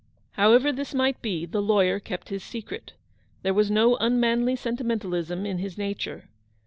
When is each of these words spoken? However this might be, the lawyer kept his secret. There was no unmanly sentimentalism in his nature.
However 0.31 0.71
this 0.71 0.95
might 0.95 1.21
be, 1.21 1.45
the 1.45 1.61
lawyer 1.61 1.99
kept 1.99 2.29
his 2.29 2.43
secret. 2.43 2.93
There 3.43 3.53
was 3.53 3.69
no 3.69 3.97
unmanly 3.97 4.55
sentimentalism 4.55 5.45
in 5.45 5.59
his 5.59 5.77
nature. 5.77 6.23